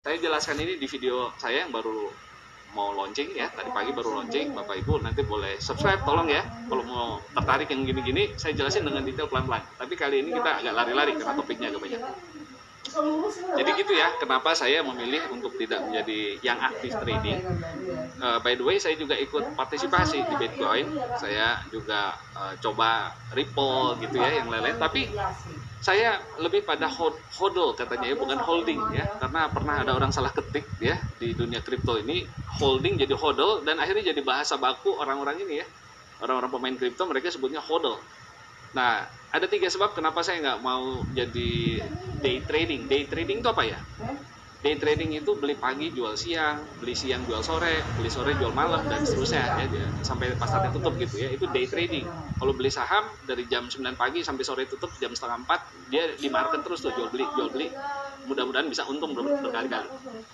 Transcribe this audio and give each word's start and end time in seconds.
Saya 0.00 0.16
jelaskan 0.16 0.56
ini 0.64 0.80
di 0.80 0.88
video 0.88 1.28
saya 1.36 1.60
yang 1.60 1.76
baru 1.76 2.08
mau 2.72 2.88
launching 2.96 3.36
ya. 3.36 3.52
Tadi 3.52 3.68
pagi 3.68 3.92
baru 3.92 4.16
launching 4.16 4.56
bapak 4.56 4.80
ibu 4.80 4.96
nanti 4.96 5.20
boleh 5.20 5.60
subscribe 5.60 6.00
tolong 6.08 6.24
ya. 6.32 6.40
Kalau 6.72 6.80
mau 6.88 7.20
tertarik 7.36 7.68
yang 7.68 7.84
gini-gini 7.84 8.32
saya 8.40 8.56
jelasin 8.56 8.88
dengan 8.88 9.04
detail 9.04 9.28
pelan-pelan. 9.28 9.60
Tapi 9.76 9.94
kali 10.00 10.24
ini 10.24 10.32
kita 10.32 10.64
agak 10.64 10.72
lari-lari 10.72 11.12
karena 11.20 11.36
topiknya 11.36 11.68
agak 11.68 11.84
banyak 11.84 12.00
jadi 13.60 13.70
gitu 13.76 13.92
ya 13.92 14.08
kenapa 14.16 14.56
saya 14.56 14.80
memilih 14.80 15.20
untuk 15.30 15.54
tidak 15.60 15.84
menjadi 15.84 16.40
yang 16.40 16.58
aktif 16.58 16.96
trading 16.96 17.38
uh, 18.20 18.38
by 18.40 18.56
the 18.56 18.64
way 18.64 18.76
saya 18.80 18.96
juga 18.96 19.16
ikut 19.16 19.56
partisipasi 19.56 20.24
di 20.24 20.34
Bitcoin. 20.36 20.86
Saya 21.16 21.60
juga 21.72 22.16
uh, 22.36 22.54
coba 22.60 23.12
Ripple 23.32 24.00
gitu 24.04 24.20
ya 24.20 24.40
yang 24.42 24.48
lain-lain. 24.52 24.76
Tapi 24.80 25.10
saya 25.80 26.20
lebih 26.36 26.64
pada 26.68 26.86
hodl 27.40 27.72
katanya 27.72 28.12
ya 28.12 28.16
bukan 28.16 28.38
holding 28.40 28.80
ya. 28.94 29.08
Karena 29.18 29.48
pernah 29.48 29.84
ada 29.84 29.92
orang 29.96 30.12
salah 30.12 30.30
ketik 30.30 30.68
ya 30.78 31.00
di 31.16 31.32
dunia 31.32 31.64
kripto 31.64 31.96
ini. 32.00 32.24
Holding 32.60 33.00
jadi 33.00 33.14
hodl 33.16 33.64
dan 33.64 33.80
akhirnya 33.80 34.12
jadi 34.12 34.20
bahasa 34.24 34.60
baku 34.60 34.96
orang-orang 35.00 35.40
ini 35.44 35.64
ya. 35.64 35.66
Orang-orang 36.20 36.50
pemain 36.52 36.76
kripto 36.76 37.08
mereka 37.08 37.32
sebutnya 37.32 37.64
hodl 37.64 37.96
nah 38.76 39.06
ada 39.30 39.46
tiga 39.50 39.66
sebab 39.70 39.94
kenapa 39.94 40.22
saya 40.26 40.42
nggak 40.42 40.60
mau 40.62 41.06
jadi 41.10 41.50
day 42.18 42.42
trading 42.46 42.86
day 42.90 43.06
trading 43.10 43.42
itu 43.42 43.48
apa 43.50 43.62
ya 43.66 43.80
day 44.60 44.76
trading 44.76 45.16
itu 45.16 45.32
beli 45.40 45.56
pagi 45.56 45.88
jual 45.96 46.14
siang, 46.20 46.68
beli 46.76 46.92
siang 46.92 47.24
jual 47.24 47.40
sore, 47.40 47.92
beli 47.96 48.10
sore 48.12 48.36
jual 48.36 48.52
malam 48.52 48.88
dan 48.92 49.04
seterusnya 49.08 49.56
ya 49.56 49.66
sampai 50.04 50.36
pasarnya 50.36 50.68
tutup 50.74 51.00
gitu 51.00 51.16
ya. 51.16 51.32
Itu 51.32 51.48
day 51.48 51.66
trading. 51.72 52.12
Kalau 52.36 52.52
beli 52.56 52.68
saham 52.72 53.16
dari 53.24 53.48
jam 53.48 53.68
9 53.72 53.96
pagi 53.96 54.20
sampai 54.20 54.44
sore 54.44 54.64
tutup 54.68 54.96
jam 55.00 55.12
setengah 55.16 55.44
4 55.48 55.60
dia 55.88 56.04
di 56.20 56.28
market 56.28 56.60
terus 56.64 56.84
tuh 56.84 56.92
jual 56.92 57.08
beli 57.08 57.32
jual 57.32 57.48
beli. 57.52 57.72
Mudah-mudahan 58.28 58.68
bisa 58.68 58.84
untung 58.88 59.16
berkali-kali. 59.40 59.88